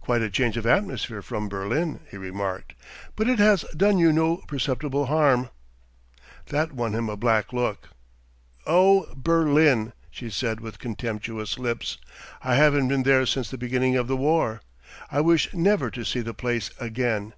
[0.00, 2.74] "Quite a change of atmosphere from Berlin," he remarked.
[3.16, 5.50] "But it has done you no perceptible harm."
[6.50, 7.88] That won him a black look.
[8.68, 11.98] "Oh, Berlin!" she said with contemptuous lips.
[12.40, 14.60] "I haven't been there since the beginning of the war.
[15.10, 17.32] I wish never to see the place again.